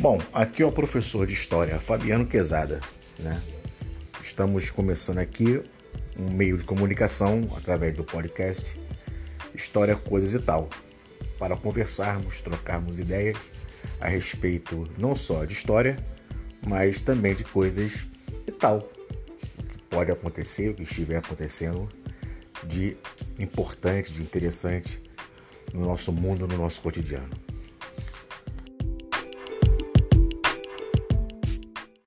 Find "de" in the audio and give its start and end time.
1.26-1.34, 6.56-6.64, 15.44-15.52, 17.34-17.44, 22.64-22.96, 24.14-24.22